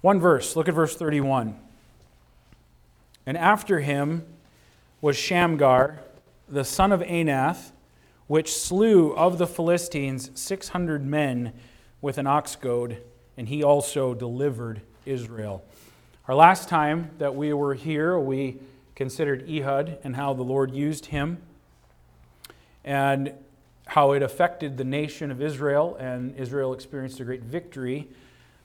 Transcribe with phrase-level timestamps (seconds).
[0.00, 1.58] One verse, look at verse 31.
[3.26, 4.24] And after him
[5.00, 6.00] was Shamgar,
[6.48, 7.72] the son of Anath,
[8.28, 11.52] which slew of the Philistines 600 men
[12.00, 13.02] with an ox goad,
[13.36, 15.64] and he also delivered Israel.
[16.28, 18.58] Our last time that we were here, we
[18.94, 21.38] considered Ehud and how the Lord used him
[22.84, 23.32] and
[23.86, 28.08] how it affected the nation of Israel, and Israel experienced a great victory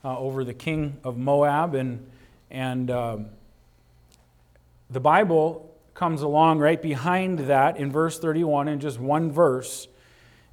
[0.03, 1.75] uh, over the king of Moab.
[1.75, 2.05] And,
[2.51, 3.25] and um,
[4.89, 9.87] the Bible comes along right behind that in verse 31 in just one verse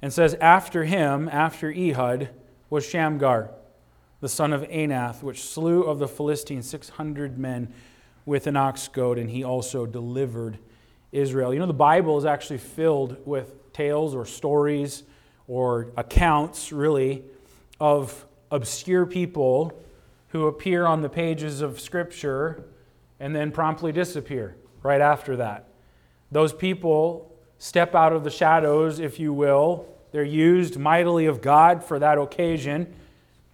[0.01, 2.29] and says, After him, after Ehud,
[2.69, 3.51] was Shamgar,
[4.21, 7.73] the son of Anath, which slew of the Philistines 600 men
[8.25, 10.57] with an ox goad, and he also delivered
[11.11, 11.53] Israel.
[11.53, 15.03] You know, the Bible is actually filled with tales or stories
[15.47, 17.23] or accounts, really,
[17.79, 19.73] of obscure people
[20.29, 22.63] who appear on the pages of Scripture
[23.19, 25.67] and then promptly disappear right after that.
[26.31, 29.85] Those people step out of the shadows, if you will.
[30.11, 32.93] They're used mightily of God for that occasion,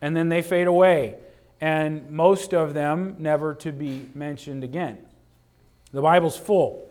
[0.02, 1.16] and then they fade away.
[1.60, 5.00] And most of them never to be mentioned again.
[5.92, 6.88] The Bible's full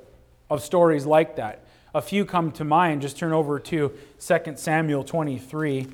[0.51, 1.65] of stories like that.
[1.95, 3.03] A few come to mind.
[3.03, 5.87] Just turn over to 2 Samuel 23.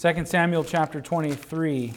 [0.00, 1.92] 2 Samuel chapter 23.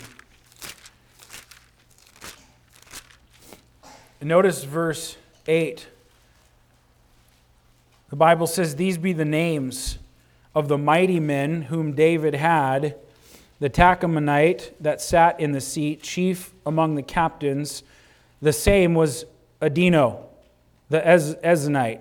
[4.23, 5.85] Notice verse 8.
[8.09, 9.99] The Bible says, These be the names
[10.55, 12.95] of the mighty men whom David had
[13.59, 17.83] the Tachmonite that sat in the seat, chief among the captains.
[18.41, 19.25] The same was
[19.61, 20.23] Adino,
[20.89, 21.99] the Ez-.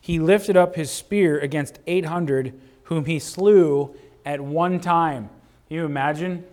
[0.00, 3.94] He lifted up his spear against 800, whom he slew
[4.24, 5.28] at one time.
[5.72, 6.44] Can you imagine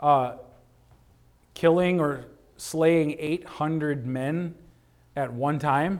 [0.00, 0.34] uh,
[1.54, 2.26] killing or
[2.58, 4.54] slaying 800 men
[5.16, 5.98] at one time?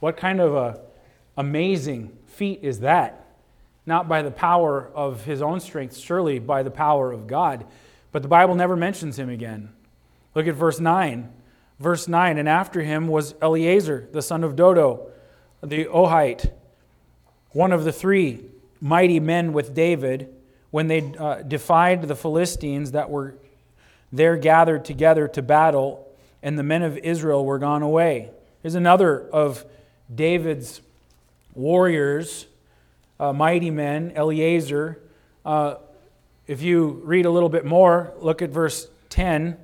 [0.00, 0.80] What kind of a
[1.36, 3.24] amazing feat is that?
[3.86, 7.64] Not by the power of his own strength, surely by the power of God.
[8.10, 9.72] But the Bible never mentions him again.
[10.34, 11.32] Look at verse 9.
[11.78, 15.12] Verse 9, and after him was Eleazar, the son of Dodo,
[15.62, 16.50] the Ohite,
[17.50, 18.40] one of the three
[18.80, 20.34] mighty men with David,
[20.74, 23.36] when they uh, defied the Philistines that were
[24.10, 26.04] there gathered together to battle
[26.42, 28.28] and the men of Israel were gone away.
[28.60, 29.64] Here's another of
[30.12, 30.80] David's
[31.54, 32.46] warriors,
[33.20, 34.98] uh, mighty men, Eleazar.
[35.44, 35.76] Uh,
[36.48, 39.56] if you read a little bit more, look at verse 10.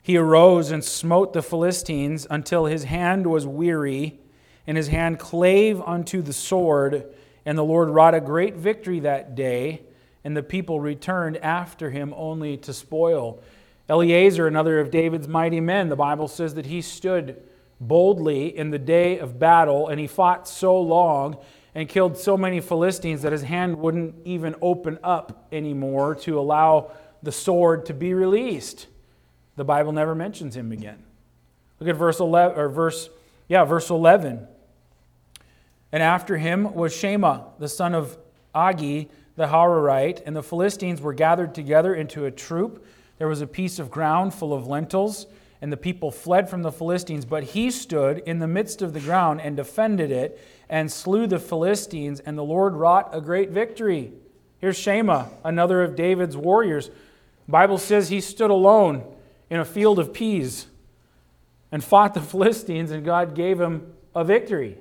[0.00, 4.18] He arose and smote the Philistines until his hand was weary,
[4.66, 7.04] and his hand clave unto the sword.
[7.44, 9.82] And the Lord wrought a great victory that day,
[10.26, 13.40] and the people returned after him only to spoil.
[13.88, 17.40] Eleazar, another of David's mighty men, the Bible says that he stood
[17.80, 21.36] boldly in the day of battle, and he fought so long
[21.76, 26.90] and killed so many Philistines that his hand wouldn't even open up anymore to allow
[27.22, 28.88] the sword to be released.
[29.54, 31.04] The Bible never mentions him again.
[31.78, 33.10] Look at verse 11 or verse
[33.46, 34.44] yeah, verse 11.
[35.92, 38.18] And after him was Shammah, the son of
[38.52, 42.84] Agee, the Hararite, and the Philistines were gathered together into a troop
[43.18, 45.26] there was a piece of ground full of lentils,
[45.62, 47.24] and the people fled from the Philistines.
[47.24, 50.38] But he stood in the midst of the ground and defended it
[50.68, 54.12] and slew the Philistines, and the Lord wrought a great victory.
[54.58, 56.88] Here's Shammah, another of David's warriors.
[56.88, 59.04] The Bible says he stood alone
[59.48, 60.66] in a field of peas
[61.72, 64.78] and fought the Philistines, and God gave him a victory.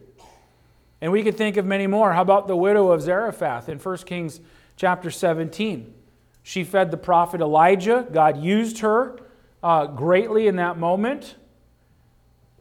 [1.06, 2.14] And we could think of many more.
[2.14, 4.40] How about the widow of Zarephath in 1 Kings
[4.76, 5.94] chapter 17?
[6.42, 8.08] She fed the prophet Elijah.
[8.12, 9.20] God used her
[9.62, 11.36] uh, greatly in that moment.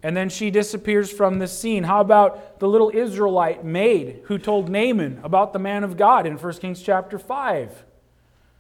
[0.03, 1.85] And then she disappears from the scene.
[1.85, 6.37] How about the little Israelite maid who told Naaman about the man of God in
[6.37, 7.83] 1 Kings chapter 5?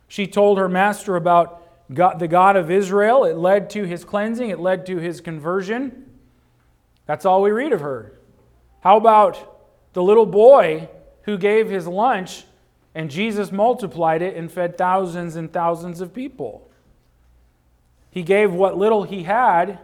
[0.08, 1.62] She told her master about
[1.92, 3.24] God, the God of Israel.
[3.24, 6.10] It led to his cleansing, it led to his conversion.
[7.04, 8.18] That's all we read of her.
[8.80, 9.50] How about
[9.94, 10.88] the little boy
[11.22, 12.44] who gave his lunch
[12.94, 16.68] and Jesus multiplied it and fed thousands and thousands of people.
[18.10, 19.80] He gave what little he had.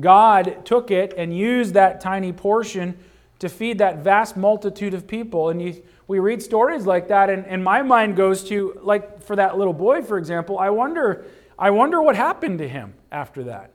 [0.00, 2.98] God took it and used that tiny portion
[3.38, 5.50] to feed that vast multitude of people.
[5.50, 9.36] And you, we read stories like that, and, and my mind goes to, like for
[9.36, 11.24] that little boy, for example, I wonder,
[11.58, 13.70] I wonder what happened to him after that.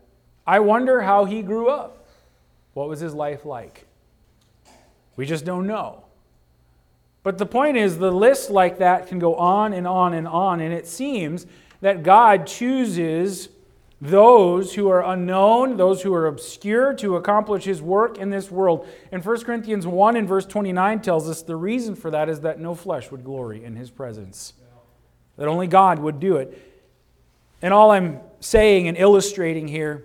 [0.46, 2.06] I wonder how he grew up.
[2.74, 3.86] What was his life like?
[5.16, 6.04] We just don't know.
[7.24, 10.60] But the point is, the list like that can go on and on and on,
[10.60, 11.46] and it seems
[11.82, 13.50] that God chooses
[14.00, 18.88] those who are unknown, those who are obscure, to accomplish his work in this world.
[19.12, 22.60] And 1 Corinthians 1 and verse 29 tells us the reason for that is that
[22.60, 24.54] no flesh would glory in his presence,
[25.38, 26.68] that only God would do it.
[27.62, 30.04] And all I'm saying and illustrating here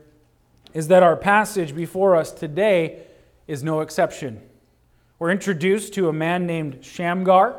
[0.74, 2.98] is that our passage before us today
[3.46, 4.42] is no exception.
[5.18, 7.58] We're introduced to a man named Shamgar.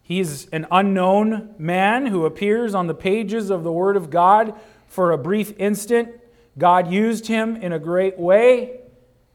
[0.00, 5.12] He's an unknown man who appears on the pages of the Word of God for
[5.12, 6.08] a brief instant.
[6.56, 8.80] God used him in a great way,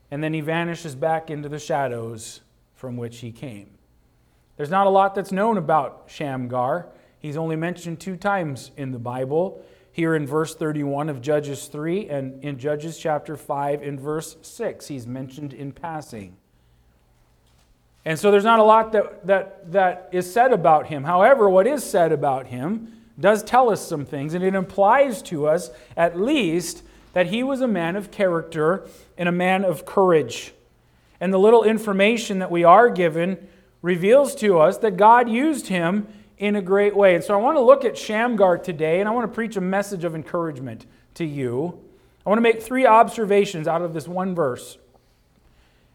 [0.10, 2.42] and then he vanishes back into the shadows
[2.74, 3.70] from which he came.
[4.56, 6.88] There's not a lot that's known about Shamgar.
[7.20, 12.10] He's only mentioned two times in the Bible here in verse 31 of Judges 3
[12.10, 14.88] and in Judges chapter 5 in verse 6.
[14.88, 16.38] He's mentioned in passing.
[18.08, 21.04] And so there's not a lot that, that, that is said about him.
[21.04, 25.46] However, what is said about him does tell us some things, and it implies to
[25.46, 28.88] us, at least, that he was a man of character
[29.18, 30.54] and a man of courage.
[31.20, 33.46] And the little information that we are given
[33.82, 36.08] reveals to us that God used him
[36.38, 37.14] in a great way.
[37.14, 39.62] And so I want to look at Shamgar today, and I want to preach a
[39.62, 41.78] message of encouragement to you.
[42.26, 44.78] I want to make three observations out of this one verse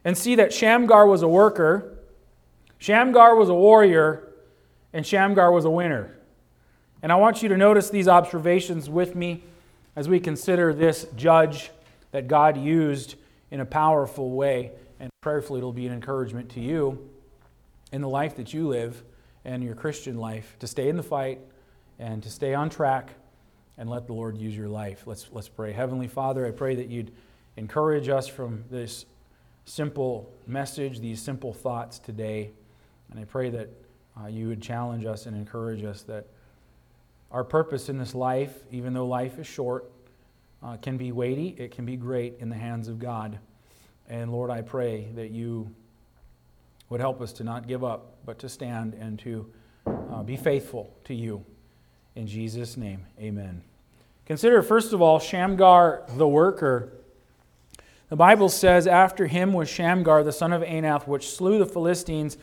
[0.05, 1.92] and see that Shamgar was a worker,
[2.83, 4.29] Shamgar was a warrior,
[4.93, 6.17] and Shamgar was a winner.
[7.01, 9.45] And I want you to notice these observations with me
[9.95, 11.71] as we consider this judge
[12.11, 13.15] that God used
[13.53, 14.73] in a powerful way.
[14.99, 17.09] And prayerfully, it'll be an encouragement to you
[17.93, 19.05] in the life that you live
[19.45, 21.39] and your Christian life to stay in the fight
[22.01, 23.11] and to stay on track
[23.79, 25.05] and let the Lord use your life.
[25.07, 25.71] Let's, let's pray.
[25.71, 27.13] Heavenly Father, I pray that you'd
[27.57, 29.07] encourage us from this
[29.67, 32.51] simple message, these simple thoughts today.
[33.13, 33.69] And I pray that
[34.19, 36.27] uh, you would challenge us and encourage us that
[37.31, 39.91] our purpose in this life, even though life is short,
[40.63, 43.39] uh, can be weighty, it can be great in the hands of God.
[44.09, 45.71] And Lord, I pray that you
[46.89, 49.47] would help us to not give up, but to stand and to
[49.87, 51.45] uh, be faithful to you.
[52.15, 53.63] In Jesus' name, amen.
[54.25, 56.93] Consider, first of all, Shamgar the worker.
[58.09, 62.37] The Bible says, After him was Shamgar the son of Anath, which slew the Philistines,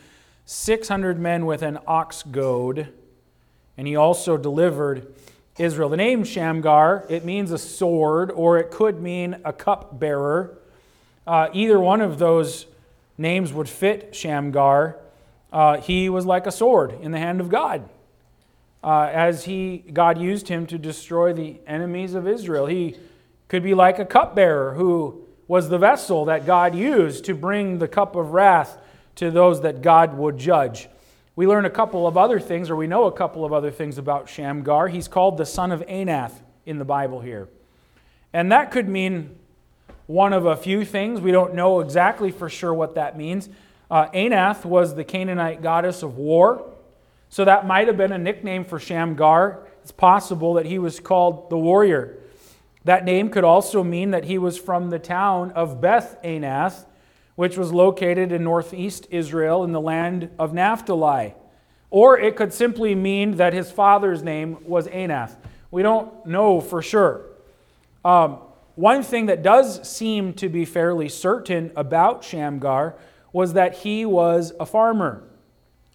[0.52, 2.88] 600 men with an ox goad,
[3.76, 5.14] and he also delivered
[5.58, 5.88] Israel.
[5.88, 10.58] The name Shamgar, it means a sword, or it could mean a cupbearer.
[11.24, 12.66] Uh, either one of those
[13.16, 14.96] names would fit Shamgar.
[15.52, 17.88] Uh, he was like a sword in the hand of God.
[18.82, 22.66] Uh, as he, God used him to destroy the enemies of Israel.
[22.66, 22.96] He
[23.46, 27.86] could be like a cupbearer who was the vessel that God used to bring the
[27.86, 28.79] cup of wrath
[29.16, 30.88] to those that God would judge.
[31.36, 33.98] We learn a couple of other things, or we know a couple of other things
[33.98, 34.88] about Shamgar.
[34.88, 36.32] He's called the son of Anath
[36.66, 37.48] in the Bible here.
[38.32, 39.36] And that could mean
[40.06, 41.20] one of a few things.
[41.20, 43.48] We don't know exactly for sure what that means.
[43.90, 46.68] Uh, Anath was the Canaanite goddess of war,
[47.28, 49.66] so that might have been a nickname for Shamgar.
[49.82, 52.18] It's possible that he was called the warrior.
[52.84, 56.86] That name could also mean that he was from the town of Beth Anath,
[57.40, 61.32] which was located in northeast Israel in the land of Naphtali.
[61.88, 65.36] Or it could simply mean that his father's name was Anath.
[65.70, 67.22] We don't know for sure.
[68.04, 68.40] Um,
[68.74, 72.94] one thing that does seem to be fairly certain about Shamgar
[73.32, 75.24] was that he was a farmer.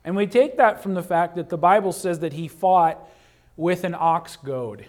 [0.03, 3.07] And we take that from the fact that the Bible says that he fought
[3.55, 4.87] with an ox goad.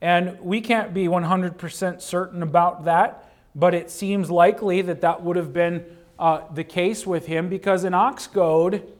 [0.00, 5.36] And we can't be 100% certain about that, but it seems likely that that would
[5.36, 5.84] have been
[6.18, 8.92] uh, the case with him because an ox goad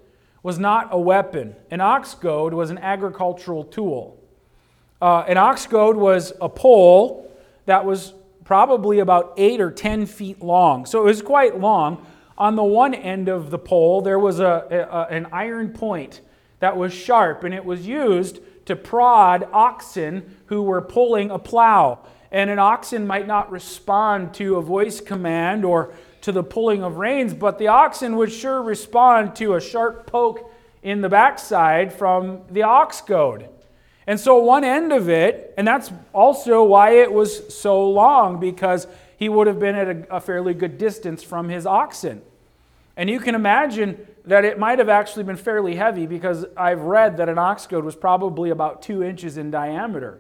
[0.43, 1.55] was not a weapon.
[1.71, 4.19] An ox goad was an agricultural tool.
[5.01, 7.31] Uh, an ox goad was a pole
[7.67, 10.85] that was probably about eight or ten feet long.
[10.85, 12.05] So it was quite long.
[12.37, 16.21] On the one end of the pole, there was a, a, an iron point
[16.59, 22.01] that was sharp, and it was used to prod oxen who were pulling a plow.
[22.33, 26.97] And an oxen might not respond to a voice command or to the pulling of
[26.97, 30.51] reins, but the oxen would sure respond to a sharp poke
[30.83, 33.49] in the backside from the ox goad.
[34.07, 38.89] And so, one end of it, and that's also why it was so long, because
[39.17, 42.23] he would have been at a, a, fairly good distance from his oxen.
[42.97, 47.19] And you can imagine that it might have actually been fairly heavy, because I've read
[47.19, 50.19] that an ox goad was probably about two inches in diameter.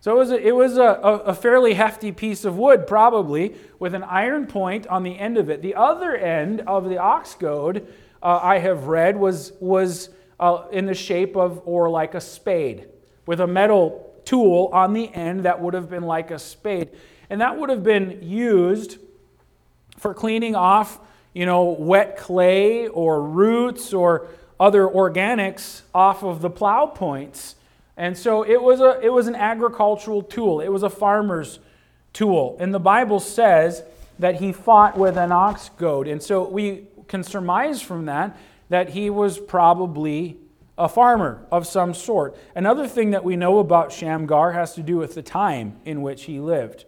[0.00, 3.94] So it was, a, it was a, a fairly hefty piece of wood, probably, with
[3.94, 5.60] an iron point on the end of it.
[5.60, 7.86] The other end of the ox goad
[8.22, 12.88] uh, I have read was, was uh, in the shape of, or like a spade,
[13.26, 16.88] with a metal tool on the end that would have been like a spade.
[17.28, 18.98] And that would have been used
[19.98, 20.98] for cleaning off,
[21.34, 24.28] you know, wet clay or roots or
[24.58, 27.56] other organics off of the plow points.
[28.00, 31.58] And so it was, a, it was an agricultural tool, it was a farmer's
[32.14, 32.56] tool.
[32.58, 33.82] And the Bible says
[34.18, 36.08] that he fought with an ox goad.
[36.08, 38.38] And so we can surmise from that
[38.70, 40.38] that he was probably
[40.78, 42.38] a farmer of some sort.
[42.54, 46.24] Another thing that we know about Shamgar has to do with the time in which
[46.24, 46.86] he lived.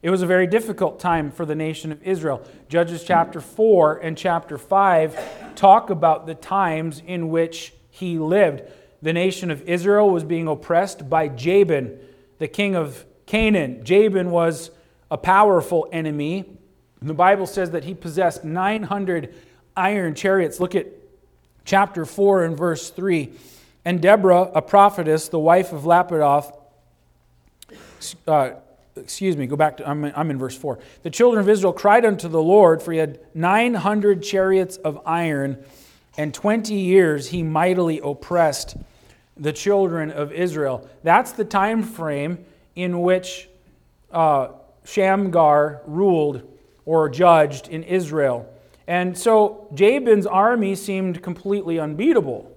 [0.00, 2.46] It was a very difficult time for the nation of Israel.
[2.68, 8.62] Judges chapter 4 and chapter 5 talk about the times in which he lived.
[9.02, 11.98] The nation of Israel was being oppressed by Jabin,
[12.38, 13.84] the king of Canaan.
[13.84, 14.70] Jabin was
[15.10, 16.44] a powerful enemy.
[17.00, 19.34] The Bible says that he possessed 900
[19.76, 20.60] iron chariots.
[20.60, 20.86] Look at
[21.64, 23.32] chapter 4 and verse 3.
[23.84, 26.54] And Deborah, a prophetess, the wife of Lapidoth,
[28.26, 28.50] uh,
[28.96, 30.78] excuse me, go back to, I'm, I'm in verse 4.
[31.02, 35.64] The children of Israel cried unto the Lord, for he had 900 chariots of iron,
[36.18, 38.76] and 20 years he mightily oppressed
[39.40, 40.88] the children of Israel.
[41.02, 42.44] That's the time frame
[42.76, 43.48] in which
[44.12, 44.48] uh,
[44.84, 46.46] Shamgar ruled
[46.84, 48.52] or judged in Israel.
[48.86, 52.56] And so Jabin's army seemed completely unbeatable.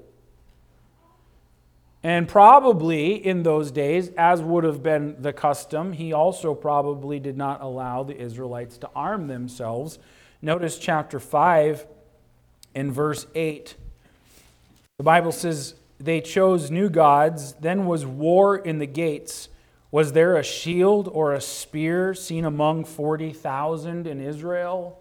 [2.05, 7.37] And probably in those days, as would have been the custom, he also probably did
[7.37, 9.99] not allow the Israelites to arm themselves.
[10.41, 11.85] Notice chapter 5
[12.75, 13.75] in verse 8.
[14.97, 19.49] The Bible says, They chose new gods, then was war in the gates.
[19.91, 24.99] Was there a shield or a spear seen among 40,000 in Israel?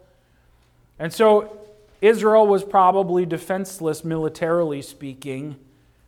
[0.97, 1.59] And so
[1.99, 5.57] Israel was probably defenseless, militarily speaking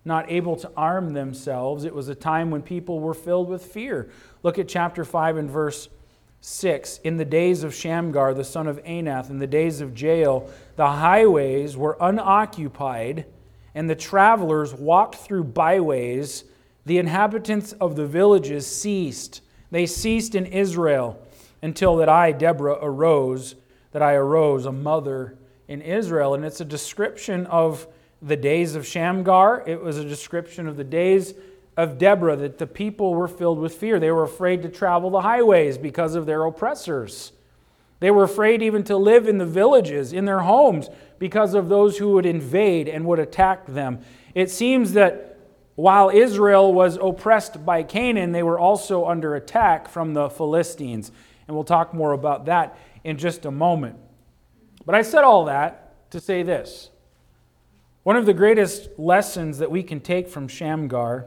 [0.06, 1.84] not able to arm themselves.
[1.84, 4.08] It was a time when people were filled with fear.
[4.44, 5.90] Look at chapter 5 and verse
[6.42, 7.00] 6.
[7.00, 10.88] In the days of Shamgar, the son of Anath, in the days of Jael, the
[10.88, 13.26] highways were unoccupied,
[13.76, 16.46] and the travelers walked through byways.
[16.86, 19.42] The inhabitants of the villages ceased.
[19.70, 21.22] They ceased in Israel
[21.62, 23.56] until that I, Deborah, arose,
[23.92, 26.34] that I arose, a mother in Israel.
[26.34, 27.88] And it's a description of
[28.22, 31.36] the days of Shamgar, it was a description of the days
[31.78, 34.00] of Deborah, that the people were filled with fear.
[34.00, 37.34] They were afraid to travel the highways because of their oppressors.
[38.00, 41.98] They were afraid even to live in the villages, in their homes, because of those
[41.98, 44.00] who would invade and would attack them.
[44.34, 45.40] It seems that
[45.76, 51.12] while Israel was oppressed by Canaan, they were also under attack from the Philistines.
[51.48, 53.98] And we'll talk more about that in just a moment.
[54.86, 56.90] But I said all that to say this
[58.04, 61.26] one of the greatest lessons that we can take from Shamgar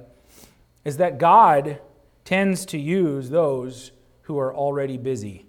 [0.85, 1.81] is that God
[2.25, 3.91] tends to use those
[4.23, 5.45] who are already busy,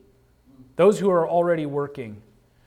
[0.79, 2.21] those who are already working.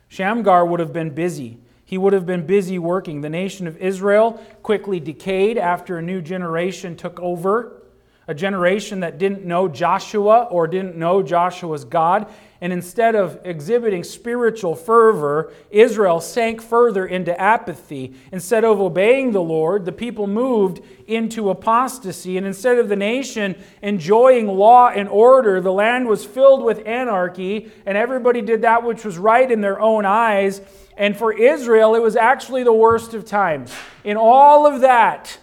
[0.09, 1.57] Shamgar would have been busy.
[1.83, 3.23] He would have been busy working.
[3.23, 7.81] The nation of Israel quickly decayed after a new generation took over,
[8.28, 12.32] a generation that didn't know Joshua or didn't know Joshua's God.
[12.60, 18.14] And instead of exhibiting spiritual fervor, Israel sank further into apathy.
[18.30, 22.38] Instead of obeying the Lord, the people moved into apostasy.
[22.38, 27.72] And instead of the nation enjoying law and order, the land was filled with anarchy,
[27.84, 30.60] and everybody did that which was right in their own eyes.
[30.96, 33.74] And for Israel, it was actually the worst of times.
[34.04, 35.38] In all of that,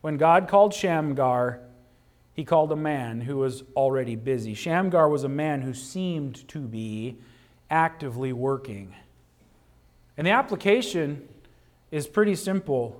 [0.00, 1.60] when God called Shamgar,
[2.34, 4.54] he called a man who was already busy.
[4.54, 7.18] Shamgar was a man who seemed to be
[7.70, 8.94] actively working.
[10.16, 11.28] And the application
[11.90, 12.98] is pretty simple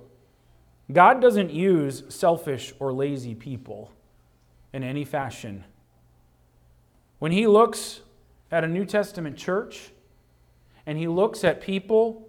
[0.91, 3.91] God doesn't use selfish or lazy people
[4.73, 5.63] in any fashion.
[7.19, 8.01] When he looks
[8.51, 9.91] at a New Testament church
[10.85, 12.27] and he looks at people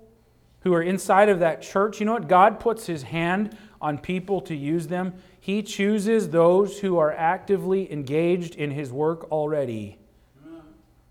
[0.61, 2.29] who are inside of that church, you know what?
[2.29, 5.15] God puts his hand on people to use them.
[5.45, 9.99] He chooses those who are actively engaged in His work already.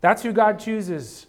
[0.00, 1.28] That's who God chooses.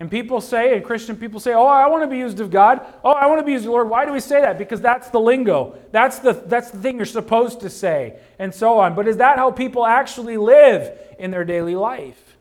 [0.00, 2.80] And people say, and Christian people say, Oh, I want to be used of God.
[3.04, 3.90] Oh, I want to be used of the Lord.
[3.90, 4.56] Why do we say that?
[4.56, 5.76] Because that's the lingo.
[5.92, 8.94] That's the, that's the thing you're supposed to say, and so on.
[8.94, 12.38] But is that how people actually live in their daily life?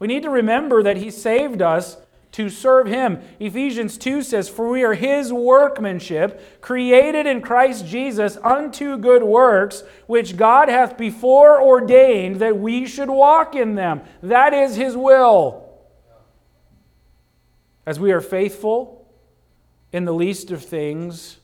[0.00, 1.96] We need to remember that He saved us
[2.32, 3.20] to serve him.
[3.38, 9.84] Ephesians 2 says, For we are his workmanship, created in Christ Jesus unto good works,
[10.06, 14.00] which God hath before ordained that we should walk in them.
[14.22, 15.68] That is his will.
[17.84, 19.06] As we are faithful
[19.92, 21.38] in the least of things,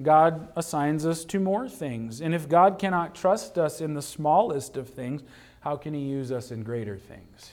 [0.00, 2.20] God assigns us to more things.
[2.20, 5.22] And if God cannot trust us in the smallest of things,
[5.60, 7.52] how can He use us in greater things?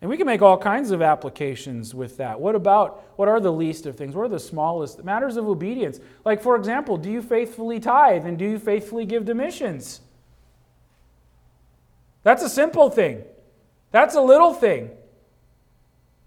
[0.00, 2.40] And we can make all kinds of applications with that.
[2.40, 4.14] What about what are the least of things?
[4.14, 5.98] What are the smallest matters of obedience?
[6.24, 10.00] Like, for example, do you faithfully tithe and do you faithfully give to missions?
[12.22, 13.24] That's a simple thing.
[13.90, 14.90] That's a little thing.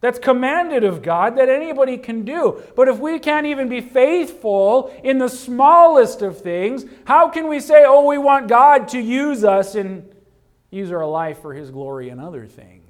[0.02, 2.62] That's commanded of God that anybody can do.
[2.76, 7.60] But if we can't even be faithful in the smallest of things, how can we
[7.60, 10.14] say, oh, we want God to use us and
[10.72, 12.81] use our life for His glory and other things?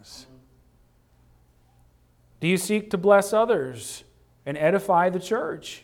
[2.41, 4.03] Do you seek to bless others
[4.45, 5.83] and edify the church?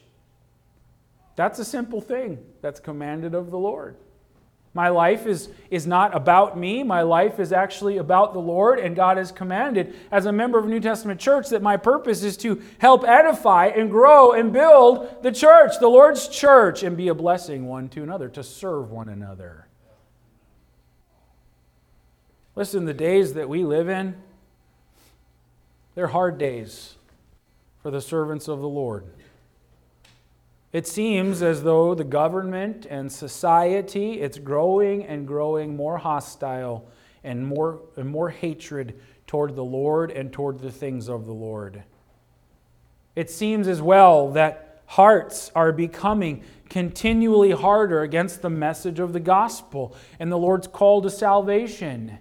[1.37, 3.95] That's a simple thing that's commanded of the Lord.
[4.73, 6.83] My life is, is not about me.
[6.83, 10.67] My life is actually about the Lord, and God has commanded, as a member of
[10.67, 15.31] New Testament church, that my purpose is to help edify and grow and build the
[15.31, 19.67] church, the Lord's church, and be a blessing one to another, to serve one another.
[22.55, 24.15] Listen, the days that we live in,
[25.97, 26.93] they're hard days
[27.81, 29.03] for the servants of the Lord.
[30.71, 36.87] It seems as though the government and society it's growing and growing more hostile
[37.23, 41.81] and more and more hatred toward the Lord and toward the things of the Lord.
[43.15, 49.19] It seems as well that hearts are becoming continually harder against the message of the
[49.19, 52.19] gospel and the Lord's call to salvation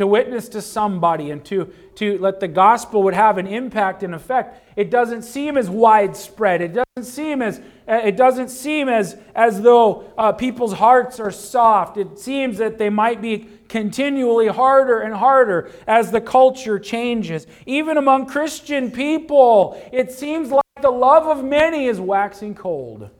[0.00, 4.14] to witness to somebody and to, to let the gospel would have an impact and
[4.14, 6.62] effect it doesn't seem as widespread.
[6.62, 11.98] It doesn't seem as it doesn't seem as as though uh, people's hearts are soft.
[11.98, 17.46] It seems that they might be continually harder and harder as the culture changes.
[17.66, 23.10] Even among christian people it seems like the love of many is waxing cold.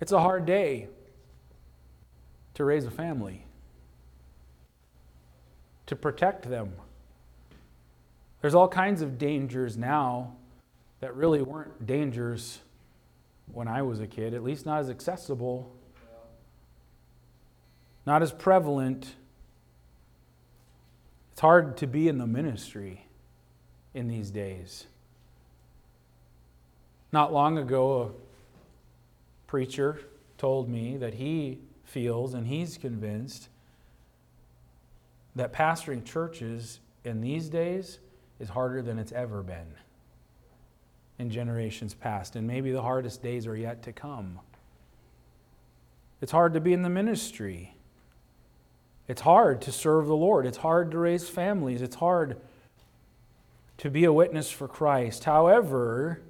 [0.00, 0.88] It's a hard day
[2.54, 3.45] to raise a family
[5.86, 6.72] to protect them.
[8.40, 10.34] There's all kinds of dangers now
[11.00, 12.60] that really weren't dangers
[13.52, 15.72] when I was a kid, at least not as accessible,
[18.04, 19.14] not as prevalent.
[21.32, 23.06] It's hard to be in the ministry
[23.94, 24.86] in these days.
[27.12, 30.00] Not long ago, a preacher
[30.38, 33.48] told me that he feels and he's convinced
[35.36, 38.00] that pastoring churches in these days
[38.40, 39.74] is harder than it's ever been
[41.18, 44.40] in generations past, and maybe the hardest days are yet to come.
[46.20, 47.76] It's hard to be in the ministry.
[49.08, 50.46] It's hard to serve the Lord.
[50.46, 51.80] It's hard to raise families.
[51.80, 52.40] It's hard
[53.78, 55.24] to be a witness for Christ.
[55.24, 56.22] However,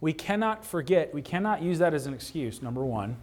[0.00, 3.16] we cannot forget, we cannot use that as an excuse, number one.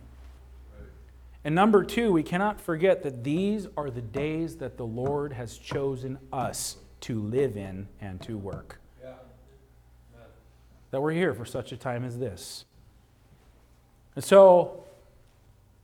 [1.45, 5.59] And number two, we cannot forget that these are the days that the Lord has
[5.59, 8.79] chosen us to live in and to work.
[9.03, 9.11] Yeah.
[10.89, 12.65] That we're here for such a time as this.
[14.15, 14.85] And so,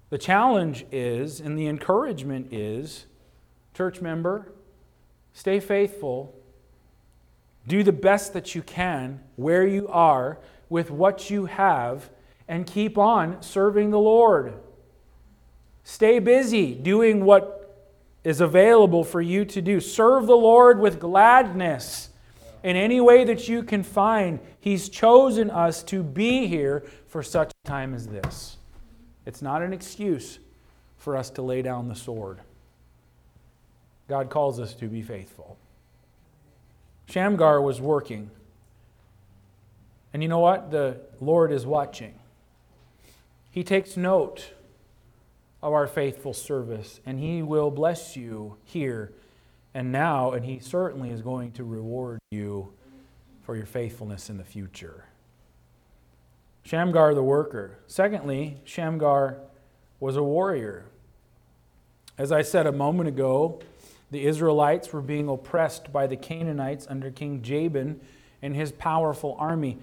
[0.09, 3.05] the challenge is, and the encouragement is,
[3.75, 4.51] church member,
[5.31, 6.33] stay faithful,
[7.67, 12.09] do the best that you can where you are with what you have,
[12.47, 14.55] and keep on serving the Lord.
[15.83, 17.57] Stay busy doing what
[18.23, 19.79] is available for you to do.
[19.79, 22.09] Serve the Lord with gladness
[22.63, 24.39] in any way that you can find.
[24.59, 28.57] He's chosen us to be here for such a time as this.
[29.25, 30.39] It's not an excuse
[30.97, 32.39] for us to lay down the sword.
[34.07, 35.57] God calls us to be faithful.
[37.07, 38.29] Shamgar was working.
[40.13, 40.69] And you know what?
[40.69, 42.13] The Lord is watching.
[43.49, 44.51] He takes note
[45.61, 49.11] of our faithful service, and He will bless you here
[49.73, 52.73] and now, and He certainly is going to reward you
[53.43, 55.05] for your faithfulness in the future.
[56.63, 57.79] Shamgar the worker.
[57.87, 59.37] Secondly, Shamgar
[59.99, 60.85] was a warrior.
[62.17, 63.59] As I said a moment ago,
[64.11, 67.99] the Israelites were being oppressed by the Canaanites under King Jabin
[68.41, 69.77] and his powerful army.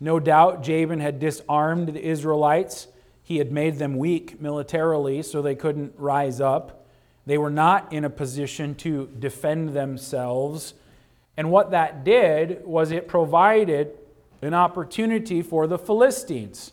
[0.00, 2.88] No doubt Jabin had disarmed the Israelites
[3.22, 6.86] he had made them weak militarily so they couldn't rise up.
[7.24, 10.74] They were not in a position to defend themselves.
[11.36, 13.96] And what that did was it provided
[14.42, 16.72] an opportunity for the Philistines,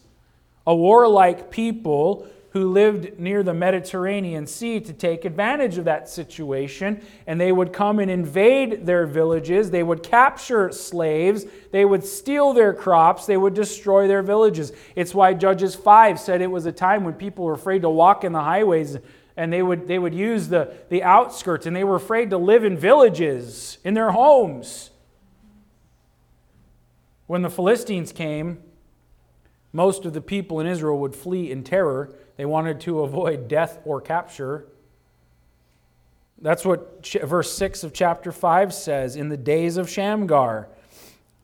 [0.65, 7.01] a warlike people who lived near the Mediterranean Sea to take advantage of that situation.
[7.27, 9.69] And they would come and invade their villages.
[9.69, 11.45] They would capture slaves.
[11.71, 13.27] They would steal their crops.
[13.27, 14.71] They would destroy their villages.
[14.95, 18.23] It's why Judges 5 said it was a time when people were afraid to walk
[18.23, 18.97] in the highways
[19.37, 22.65] and they would, they would use the, the outskirts and they were afraid to live
[22.65, 24.89] in villages, in their homes.
[27.25, 28.57] When the Philistines came,
[29.71, 32.15] most of the people in Israel would flee in terror.
[32.37, 34.65] They wanted to avoid death or capture.
[36.41, 40.69] That's what verse 6 of chapter 5 says in the days of Shamgar.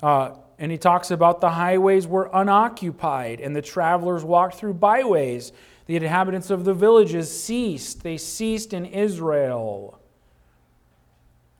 [0.02, 5.52] Uh, and he talks about the highways were unoccupied and the travelers walked through byways.
[5.86, 8.04] The inhabitants of the villages ceased.
[8.04, 10.00] They ceased in Israel.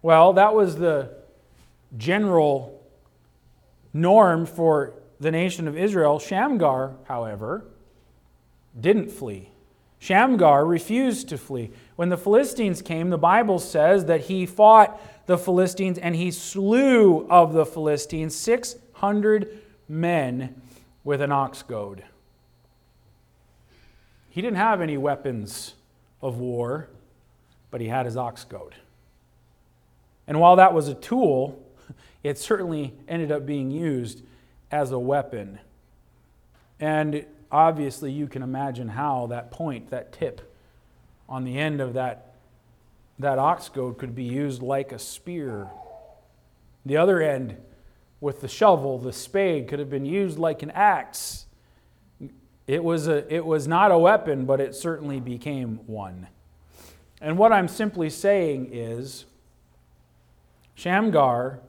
[0.02, 1.12] Well, that was the
[1.98, 2.84] general
[3.94, 6.20] norm for the nation of Israel.
[6.20, 7.66] Shamgar, however,
[8.80, 9.50] didn't flee.
[10.00, 11.72] Shamgar refused to flee.
[11.96, 17.28] When the Philistines came, the Bible says that he fought the Philistines and he slew
[17.30, 20.62] of the Philistines 600 men
[21.04, 22.04] with an ox goad.
[24.30, 25.76] He didn't have any weapons
[26.22, 26.90] of war,
[27.72, 28.76] but he had his ox goad.
[30.28, 31.64] And while that was a tool,
[32.24, 34.24] it certainly ended up being used
[34.76, 35.58] as a weapon.
[36.82, 40.54] And obviously, you can imagine how that point, that tip
[41.30, 42.34] on the end of that,
[43.18, 45.70] that ox goad could be used like a spear.
[46.86, 47.56] The other end,
[48.20, 51.46] with the shovel, the spade, could have been used like an axe.
[52.68, 56.28] It was, a, it was not a weapon, but it certainly became one.
[57.22, 59.24] And what I'm simply saying is
[60.76, 61.62] Shamgar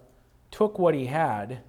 [0.50, 1.60] took what he had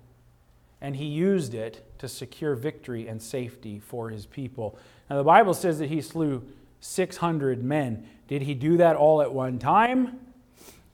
[0.82, 4.78] and he used it to secure victory and safety for his people.
[5.10, 6.44] Now, the Bible says that he slew
[6.82, 8.08] 600 men.
[8.28, 10.20] Did he do that all at one time?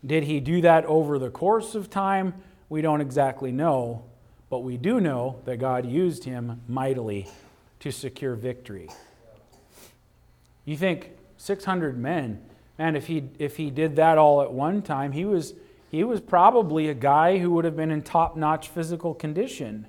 [0.05, 2.33] Did he do that over the course of time?
[2.69, 4.03] We don't exactly know,
[4.49, 7.27] but we do know that God used him mightily
[7.79, 8.89] to secure victory.
[10.65, 12.41] You think 600 men,
[12.77, 15.53] man, if he, if he did that all at one time, he was
[15.93, 19.86] he was probably a guy who would have been in top notch physical condition.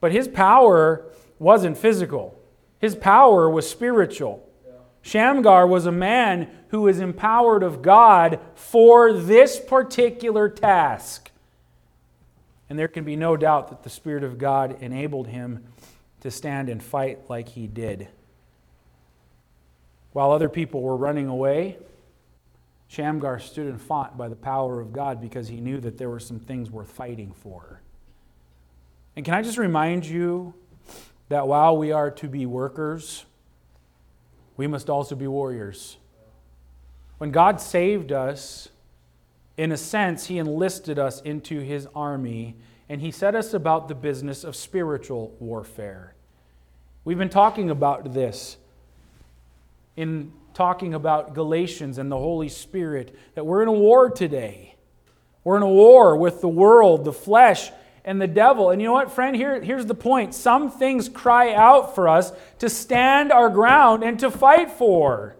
[0.00, 1.04] But his power
[1.38, 2.40] wasn't physical,
[2.78, 4.48] his power was spiritual.
[5.02, 11.30] Shamgar was a man who was empowered of God for this particular task.
[12.70, 15.64] And there can be no doubt that the Spirit of God enabled him
[16.20, 18.08] to stand and fight like he did.
[20.12, 21.76] While other people were running away,
[22.90, 26.18] Shamgar stood and fought by the power of God because he knew that there were
[26.18, 27.80] some things worth fighting for.
[29.14, 30.54] And can I just remind you
[31.28, 33.26] that while we are to be workers,
[34.56, 35.98] we must also be warriors.
[37.18, 38.70] When God saved us,
[39.56, 42.56] in a sense, He enlisted us into His army
[42.88, 46.14] and He set us about the business of spiritual warfare.
[47.04, 48.56] We've been talking about this
[49.96, 54.74] in talking about Galatians and the Holy Spirit, that we're in a war today.
[55.44, 57.70] We're in a war with the world, the flesh,
[58.04, 58.70] and the devil.
[58.70, 59.34] And you know what, friend?
[59.36, 60.34] Here, here's the point.
[60.34, 65.36] Some things cry out for us to stand our ground and to fight for.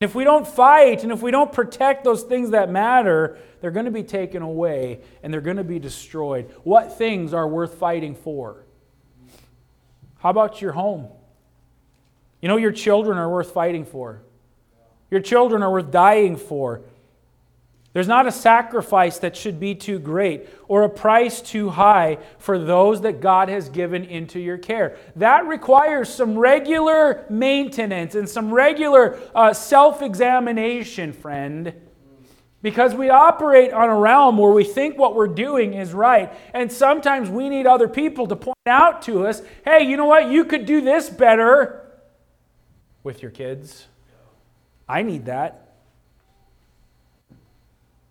[0.00, 3.84] If we don't fight and if we don't protect those things that matter, they're going
[3.84, 6.50] to be taken away and they're going to be destroyed.
[6.64, 8.64] What things are worth fighting for?
[10.18, 11.08] How about your home?
[12.40, 14.22] You know, your children are worth fighting for.
[15.10, 16.82] Your children are worth dying for.
[17.92, 22.56] There's not a sacrifice that should be too great or a price too high for
[22.56, 24.96] those that God has given into your care.
[25.16, 31.74] That requires some regular maintenance and some regular uh, self examination, friend.
[32.62, 36.30] Because we operate on a realm where we think what we're doing is right.
[36.52, 40.30] And sometimes we need other people to point out to us hey, you know what?
[40.30, 41.79] You could do this better
[43.02, 43.86] with your kids.
[44.88, 45.66] I need that.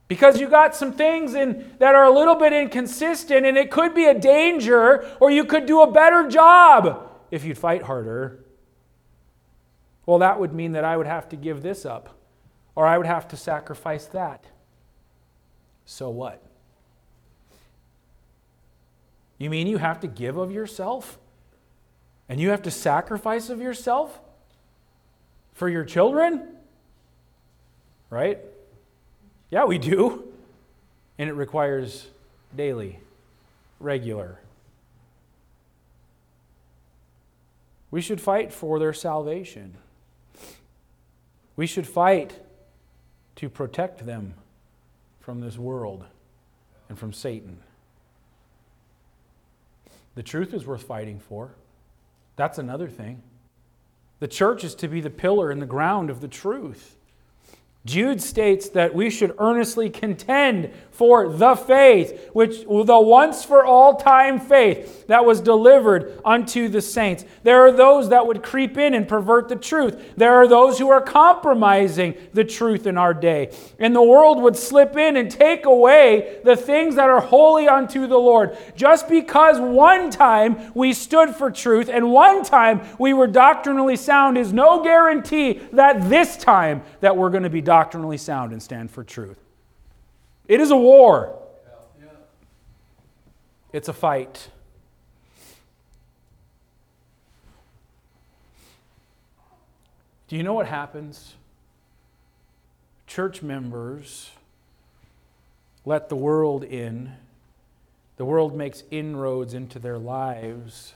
[0.08, 3.93] Because you got some things in, that are a little bit inconsistent, and it could
[3.93, 8.43] be a danger, or you could do a better job if you'd fight harder.
[10.08, 12.17] Well, that would mean that I would have to give this up,
[12.75, 14.45] or I would have to sacrifice that.
[15.86, 16.43] So what?
[19.38, 21.19] You mean you have to give of yourself?
[22.28, 24.19] And you have to sacrifice of yourself?
[25.60, 26.56] For your children?
[28.10, 28.39] Right?
[29.50, 30.24] Yeah, we do.
[31.17, 32.08] And it requires
[32.56, 32.98] daily,
[33.78, 34.39] regular.
[37.91, 39.76] We should fight for their salvation.
[41.58, 42.39] We should fight
[43.36, 44.36] to protect them
[45.19, 46.06] from this world
[46.88, 47.58] and from Satan.
[50.15, 51.52] The truth is worth fighting for.
[52.38, 53.24] That's another thing.
[54.19, 56.98] The church is to be the pillar and the ground of the truth.
[57.85, 63.95] Jude states that we should earnestly contend for the faith, which the once for all
[63.95, 67.23] time faith that was delivered unto the saints.
[67.43, 70.13] There are those that would creep in and pervert the truth.
[70.17, 73.55] There are those who are compromising the truth in our day.
[73.79, 78.05] And the world would slip in and take away the things that are holy unto
[78.05, 78.57] the Lord.
[78.75, 84.37] Just because one time we stood for truth and one time we were doctrinally sound
[84.37, 88.89] is no guarantee that this time that we're going to be doctrinally sound and stand
[88.89, 89.38] for truth.
[90.47, 91.38] It is a war,
[93.71, 94.49] it's a fight.
[100.27, 101.36] Do you know what happens?
[103.05, 104.32] Church members
[105.86, 107.13] let the world in.
[108.17, 110.95] The world makes inroads into their lives.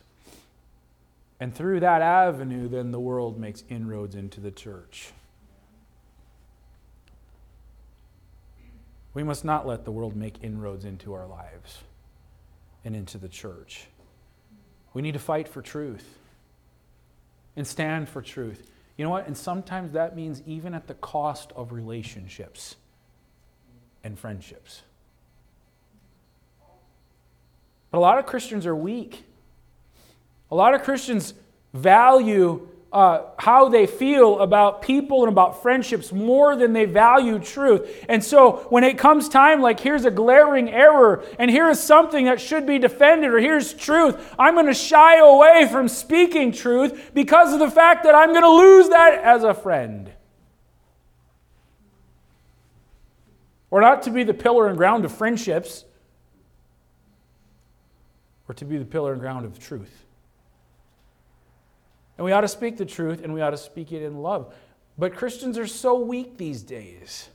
[1.39, 5.12] And through that avenue, then the world makes inroads into the church.
[9.13, 11.80] We must not let the world make inroads into our lives
[12.84, 13.86] and into the church.
[14.93, 16.17] We need to fight for truth
[17.56, 18.69] and stand for truth.
[18.97, 19.28] You know what?
[19.28, 22.76] And sometimes that means even at the cost of relationships
[24.04, 24.82] and friendships.
[27.91, 29.23] But a lot of Christians are weak.
[30.52, 31.34] A lot of Christians
[31.73, 38.06] value uh, how they feel about people and about friendships more than they value truth.
[38.08, 42.25] And so when it comes time, like here's a glaring error, and here is something
[42.25, 47.12] that should be defended, or here's truth, I'm going to shy away from speaking truth
[47.15, 50.12] because of the fact that I'm going to lose that as a friend.
[53.71, 55.84] Or not to be the pillar and ground of friendships,
[58.47, 60.02] or to be the pillar and ground of truth.
[62.17, 64.54] And we ought to speak the truth and we ought to speak it in love.
[64.97, 67.30] But Christians are so weak these days.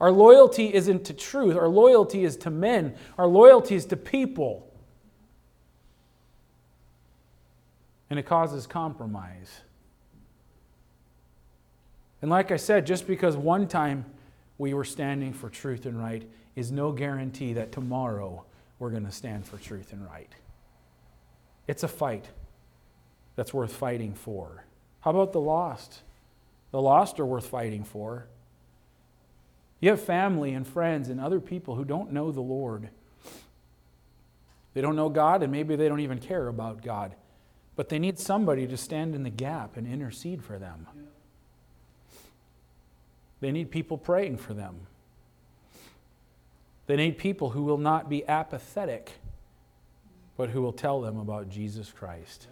[0.00, 4.64] Our loyalty isn't to truth, our loyalty is to men, our loyalty is to people.
[8.10, 9.60] And it causes compromise.
[12.22, 14.04] And like I said, just because one time
[14.56, 18.44] we were standing for truth and right is no guarantee that tomorrow
[18.78, 20.32] we're going to stand for truth and right.
[21.68, 22.24] It's a fight
[23.36, 24.64] that's worth fighting for.
[25.00, 26.00] How about the lost?
[26.72, 28.26] The lost are worth fighting for.
[29.80, 32.88] You have family and friends and other people who don't know the Lord.
[34.74, 37.14] They don't know God, and maybe they don't even care about God.
[37.76, 40.86] But they need somebody to stand in the gap and intercede for them.
[43.40, 44.86] They need people praying for them.
[46.86, 49.12] They need people who will not be apathetic
[50.38, 52.46] but who will tell them about Jesus Christ.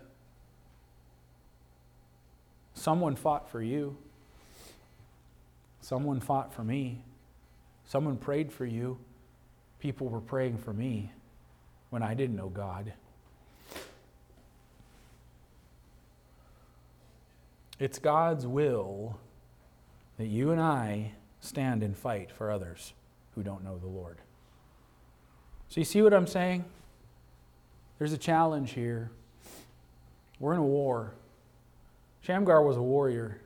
[2.75, 3.97] Someone fought for you.
[5.81, 7.01] Someone fought for me.
[7.87, 8.99] Someone prayed for you.
[9.79, 11.13] People were praying for me
[11.91, 12.93] when I didn't know God.
[17.79, 19.17] It's God's will
[20.19, 22.95] that you and I stand and fight for others
[23.37, 24.19] who don't know the Lord.
[25.69, 26.65] So, you see what I'm saying?
[27.99, 29.11] There's a challenge here.
[30.39, 31.13] We're in a war.
[32.23, 33.41] Shamgar was a warrior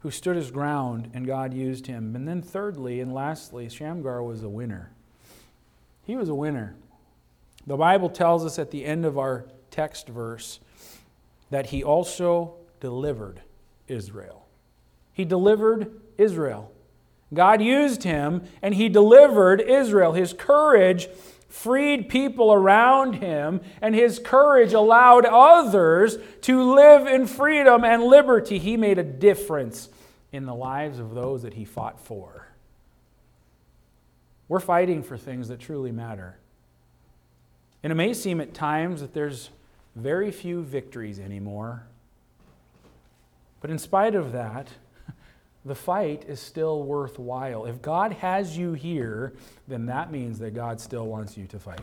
[0.00, 2.14] who stood his ground and God used him.
[2.14, 4.90] And then, thirdly and lastly, Shamgar was a winner.
[6.06, 6.74] He was a winner.
[7.66, 10.60] The Bible tells us at the end of our text verse
[11.50, 13.42] that he also delivered
[13.88, 14.46] Israel.
[15.12, 16.70] He delivered Israel.
[17.34, 20.12] God used him and he delivered Israel.
[20.12, 21.08] His courage
[21.48, 28.58] freed people around him, and his courage allowed others to live in freedom and liberty.
[28.58, 29.88] He made a difference
[30.30, 32.48] in the lives of those that he fought for.
[34.48, 36.38] We're fighting for things that truly matter.
[37.82, 39.50] And it may seem at times that there's
[39.94, 41.84] very few victories anymore.
[43.60, 44.68] But in spite of that,
[45.68, 47.66] the fight is still worthwhile.
[47.66, 49.34] If God has you here,
[49.68, 51.80] then that means that God still wants you to fight.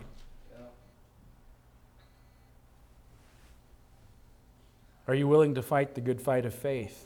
[5.07, 7.05] Are you willing to fight the good fight of faith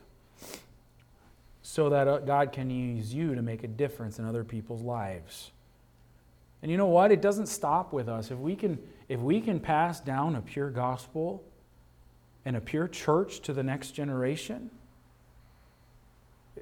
[1.61, 5.51] so that uh, God can use you to make a difference in other people's lives?
[6.61, 7.11] And you know what?
[7.11, 8.31] It doesn't stop with us.
[8.31, 11.43] If we can, if we can pass down a pure gospel
[12.45, 14.71] and a pure church to the next generation,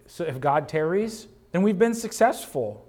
[0.07, 2.85] so if God tarries, then we've been successful.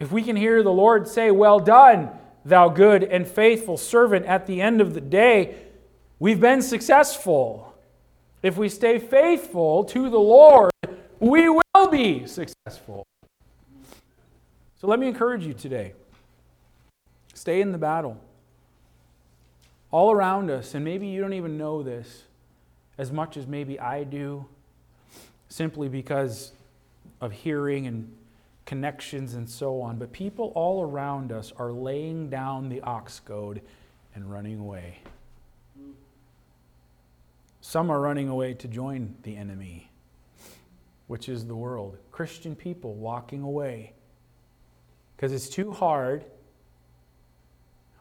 [0.00, 2.10] If we can hear the Lord say, Well done,
[2.44, 5.56] thou good and faithful servant, at the end of the day,
[6.18, 7.74] we've been successful.
[8.42, 10.70] If we stay faithful to the Lord,
[11.18, 13.04] we will be successful.
[14.80, 15.94] So let me encourage you today
[17.34, 18.16] stay in the battle.
[19.90, 22.24] All around us, and maybe you don't even know this
[22.98, 24.44] as much as maybe I do,
[25.48, 26.52] simply because
[27.20, 28.12] of hearing and
[28.66, 29.98] connections and so on.
[29.98, 33.62] But people all around us are laying down the ox goad
[34.14, 34.98] and running away.
[37.60, 39.90] Some are running away to join the enemy,
[41.06, 41.98] which is the world.
[42.10, 43.92] Christian people walking away
[45.16, 46.24] because it's too hard,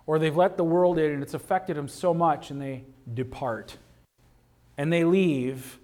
[0.06, 2.84] or they've let the world in and it's affected them so much and they
[3.14, 3.78] depart
[4.78, 5.80] and they leave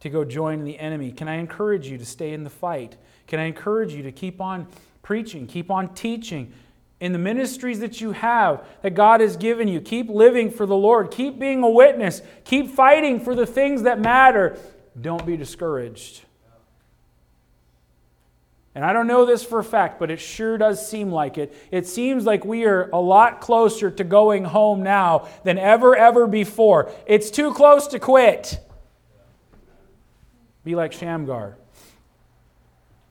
[0.00, 1.12] to go join the enemy.
[1.12, 2.96] Can I encourage you to stay in the fight?
[3.26, 4.66] Can I encourage you to keep on
[5.02, 6.52] preaching, keep on teaching
[7.00, 9.80] in the ministries that you have, that God has given you?
[9.80, 14.00] Keep living for the Lord, keep being a witness, keep fighting for the things that
[14.00, 14.58] matter.
[15.00, 16.22] Don't be discouraged.
[18.74, 21.54] And I don't know this for a fact, but it sure does seem like it.
[21.72, 26.28] It seems like we are a lot closer to going home now than ever, ever
[26.28, 26.90] before.
[27.06, 28.60] It's too close to quit.
[30.64, 31.56] Be like Shamgar.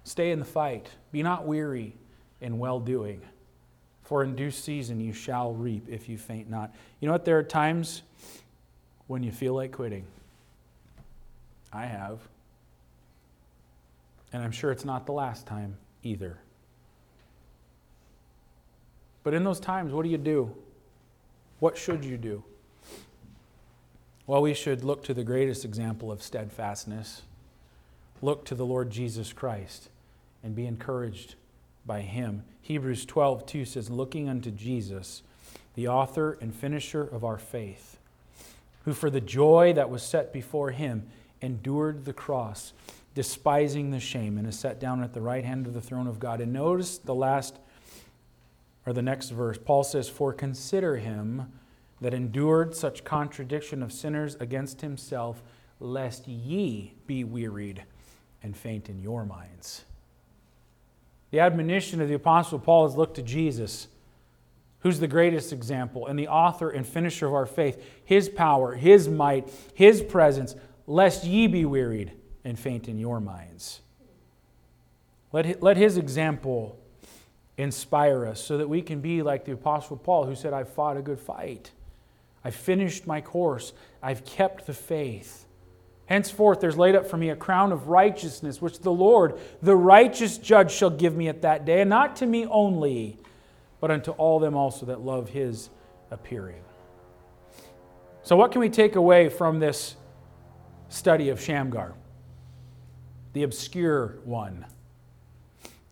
[0.04, 0.90] Stay in the fight.
[1.12, 1.96] Be not weary
[2.42, 3.22] in well doing,
[4.04, 6.74] for in due season you shall reap if you faint not.
[7.00, 7.26] You know what?
[7.26, 8.02] There are times
[9.08, 10.06] when you feel like quitting.
[11.72, 12.20] I have.
[14.32, 16.38] And I'm sure it's not the last time either.
[19.24, 20.56] But in those times, what do you do?
[21.60, 22.44] What should you do?
[24.26, 27.24] Well, we should look to the greatest example of steadfastness.
[28.22, 29.90] Look to the Lord Jesus Christ
[30.44, 31.36] and be encouraged
[31.86, 32.44] by him.
[32.62, 35.24] Hebrews 12, 2 says, Looking unto Jesus,
[35.76, 37.98] the author and finisher of our faith,
[38.86, 41.08] who for the joy that was set before him
[41.42, 42.74] endured the cross
[43.16, 46.20] despising the shame, and is set down at the right hand of the throne of
[46.20, 46.40] God.
[46.42, 47.58] And notice the last
[48.86, 49.58] or the next verse.
[49.58, 51.52] Paul says, For consider him
[52.00, 55.42] that endured such contradiction of sinners against himself,
[55.80, 57.84] lest ye be wearied
[58.44, 59.84] and faint in your minds.
[61.32, 63.88] The admonition of the Apostle Paul is look to Jesus,
[64.80, 69.08] who's the greatest example and the author and finisher of our faith, his power, his
[69.08, 70.56] might, his presence,
[70.88, 72.12] lest ye be wearied
[72.44, 73.82] and faint in your minds.
[75.32, 76.80] Let, let his example
[77.58, 80.98] inspire us so that we can be like the Apostle Paul, who said, I've fought
[80.98, 81.72] a good fight.
[82.44, 83.74] I've finished my course.
[84.02, 85.46] I've kept the faith.
[86.10, 90.38] Henceforth, there's laid up for me a crown of righteousness, which the Lord, the righteous
[90.38, 93.18] judge, shall give me at that day, and not to me only,
[93.80, 95.70] but unto all them also that love his
[96.12, 96.62] appearing.
[98.24, 99.96] So, what can we take away from this
[100.90, 101.96] study of Shamgar?
[103.34, 104.66] the obscure one?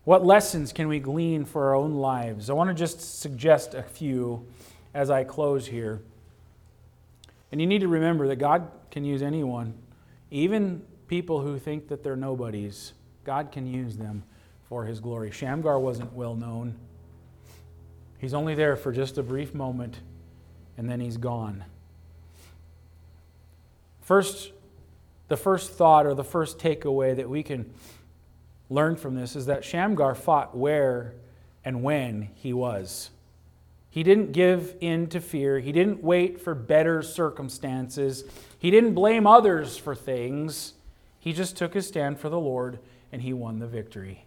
[0.04, 2.50] What lessons can we glean for our own lives?
[2.50, 4.46] I want to just suggest a few
[4.94, 6.02] as I close here.
[7.52, 9.74] And you need to remember that God can use anyone,
[10.32, 12.94] even people who think that they're nobodies.
[13.24, 14.24] God can use them
[14.68, 15.32] for his glory.
[15.32, 16.76] Shamgar wasn't well known.
[18.20, 20.00] He's only there for just a brief moment,
[20.78, 21.64] and then he's gone.
[24.02, 24.52] First,
[25.28, 27.72] the first thought or the first takeaway that we can
[28.70, 31.14] learn from this is that Shamgar fought where
[31.64, 33.10] and when he was.
[33.90, 35.60] He didn't give in to fear.
[35.60, 38.24] He didn't wait for better circumstances.
[38.60, 40.74] He didn't blame others for things.
[41.20, 42.80] He just took his stand for the Lord
[43.12, 44.26] and he won the victory.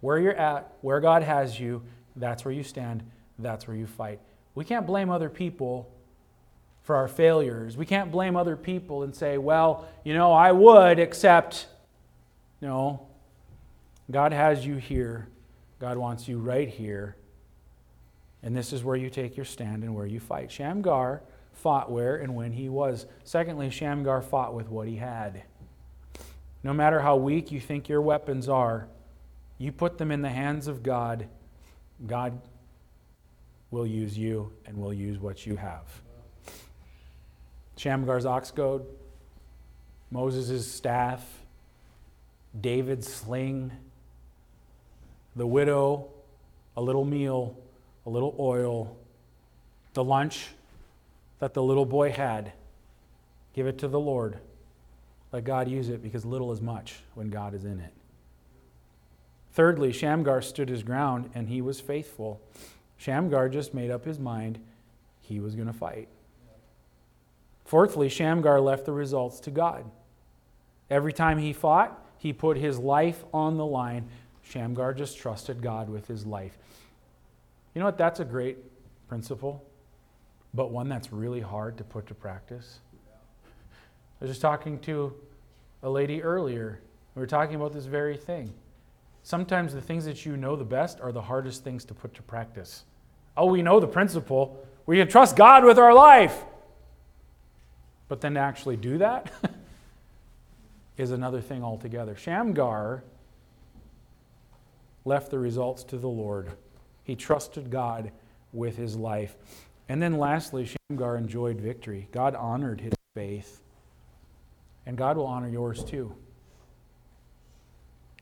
[0.00, 1.82] Where you're at, where God has you,
[2.16, 3.02] that's where you stand,
[3.38, 4.20] that's where you fight.
[4.54, 5.90] We can't blame other people
[6.82, 7.76] for our failures.
[7.76, 11.66] We can't blame other people and say, well, you know, I would, except,
[12.60, 13.06] no.
[14.10, 15.28] God has you here.
[15.78, 17.16] God wants you right here.
[18.42, 20.50] And this is where you take your stand and where you fight.
[20.50, 21.22] Shamgar
[21.52, 23.06] fought where and when he was.
[23.24, 25.42] Secondly, Shamgar fought with what he had.
[26.64, 28.88] No matter how weak you think your weapons are,
[29.58, 31.28] you put them in the hands of God,
[32.06, 32.40] God
[33.70, 35.84] will use you and will use what you have.
[37.76, 38.86] Shamgar's ox goad,
[40.10, 41.24] Moses' staff,
[42.60, 43.72] David's sling,
[45.34, 46.08] the widow,
[46.76, 47.56] a little meal,
[48.06, 48.96] a little oil,
[49.94, 50.48] the lunch
[51.38, 52.52] that the little boy had.
[53.54, 54.38] Give it to the Lord.
[55.32, 57.92] let God use it because little is much when God is in it.
[59.52, 62.40] Thirdly, Shamgar stood his ground and he was faithful.
[62.96, 64.58] Shamgar just made up his mind
[65.20, 66.08] he was going to fight.
[67.64, 69.84] Fourthly, Shamgar left the results to God.
[70.90, 74.08] Every time he fought, he put his life on the line.
[74.42, 76.56] Shamgar just trusted God with his life.
[77.74, 77.98] You know what?
[77.98, 78.58] That's a great
[79.08, 79.64] principle,
[80.54, 82.80] but one that's really hard to put to practice.
[84.20, 85.14] I was just talking to
[85.82, 86.80] a lady earlier.
[87.14, 88.52] We were talking about this very thing.
[89.22, 92.22] Sometimes the things that you know the best are the hardest things to put to
[92.22, 92.84] practice.
[93.36, 94.64] Oh, we know the principle.
[94.86, 96.44] We can trust God with our life.
[98.08, 99.30] But then to actually do that
[100.96, 102.14] is another thing altogether.
[102.16, 103.04] Shamgar
[105.04, 106.50] left the results to the Lord.
[107.04, 108.12] He trusted God
[108.52, 109.36] with his life.
[109.88, 112.08] And then lastly, Shamgar enjoyed victory.
[112.12, 113.60] God honored his faith.
[114.86, 116.14] And God will honor yours too.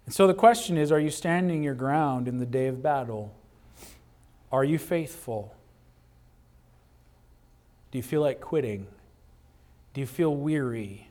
[0.06, 3.34] And so the question is are you standing your ground in the day of battle?
[4.50, 5.54] Are you faithful?
[7.90, 8.86] Do you feel like quitting?
[9.94, 11.08] Do you feel weary?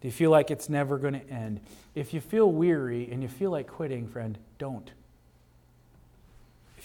[0.00, 1.60] Do you feel like it's never going to end?
[1.94, 4.90] If you feel weary and you feel like quitting, friend, don't.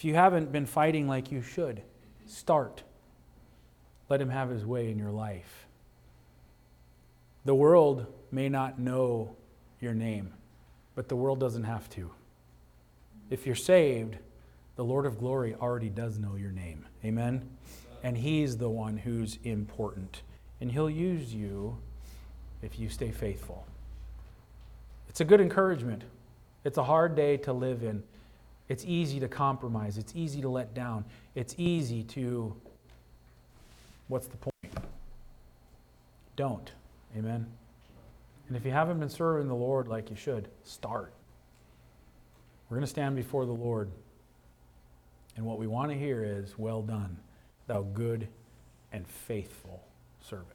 [0.03, 1.81] If you haven't been fighting like you should,
[2.25, 2.83] start.
[4.09, 5.65] Let Him have His way in your life.
[7.45, 9.37] The world may not know
[9.79, 10.33] your name
[10.93, 12.11] but the world doesn't have to.
[13.29, 14.17] If you're saved,
[14.75, 16.85] the Lord of glory already does know your name.
[17.05, 17.49] Amen?
[18.03, 20.21] And He's the one who's important.
[20.59, 21.77] And He'll use you
[22.61, 23.65] if you stay faithful.
[25.07, 26.03] It's a good encouragement.
[26.65, 28.03] It's a hard day to live in.
[28.69, 29.97] It's easy to compromise.
[29.97, 31.05] It's easy to let down.
[31.35, 32.55] It's easy to.
[34.07, 34.53] What's the point?
[36.35, 36.71] Don't.
[37.17, 37.45] Amen?
[38.47, 41.13] And if you haven't been serving the Lord like you should, start.
[42.69, 43.89] We're going to stand before the Lord.
[45.35, 47.17] And what we want to hear is, Well done,
[47.67, 48.27] thou good
[48.91, 49.83] and faithful
[50.21, 50.47] servant.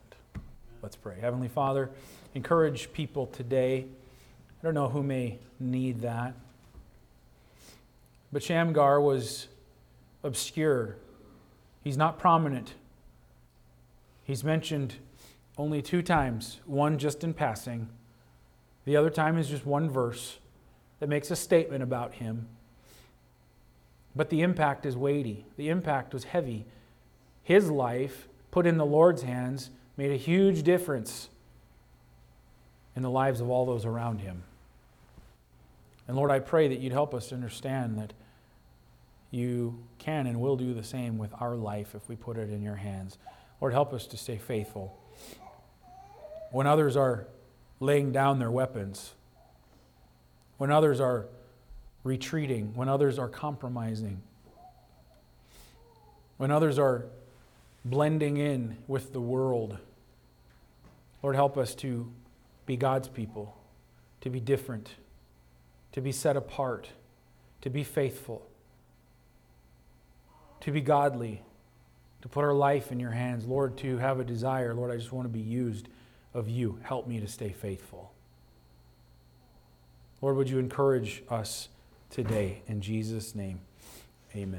[0.81, 1.17] Let's pray.
[1.19, 1.89] Heavenly Father,
[2.35, 3.85] encourage people today.
[4.61, 6.33] I don't know who may need that.
[8.31, 9.47] But Shamgar was
[10.23, 10.97] obscure.
[11.83, 12.75] He's not prominent.
[14.23, 14.95] He's mentioned
[15.57, 17.89] only two times, one just in passing.
[18.85, 20.37] The other time is just one verse
[20.99, 22.47] that makes a statement about him.
[24.15, 26.65] But the impact is weighty, the impact was heavy.
[27.43, 31.29] His life, put in the Lord's hands, made a huge difference
[32.95, 34.43] in the lives of all those around him.
[36.09, 38.13] And Lord, I pray that you'd help us to understand that
[39.29, 42.63] you can and will do the same with our life if we put it in
[42.63, 43.19] your hands.
[43.61, 44.99] Lord, help us to stay faithful
[46.51, 47.27] when others are
[47.79, 49.13] laying down their weapons,
[50.57, 51.27] when others are
[52.03, 54.23] retreating, when others are compromising,
[56.37, 57.05] when others are
[57.85, 59.77] blending in with the world.
[61.21, 62.11] Lord, help us to
[62.65, 63.55] be God's people,
[64.21, 64.95] to be different,
[65.91, 66.89] to be set apart,
[67.61, 68.47] to be faithful,
[70.61, 71.41] to be godly,
[72.21, 73.45] to put our life in your hands.
[73.45, 74.73] Lord, to have a desire.
[74.73, 75.87] Lord, I just want to be used
[76.33, 76.79] of you.
[76.83, 78.11] Help me to stay faithful.
[80.21, 81.69] Lord, would you encourage us
[82.09, 83.61] today in Jesus' name?